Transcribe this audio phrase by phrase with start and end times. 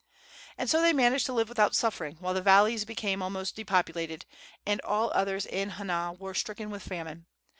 [0.57, 4.25] And so they managed to live without suffering, while the valleys became almost depopulated,
[4.65, 7.27] and all others in Hana were stricken with famine.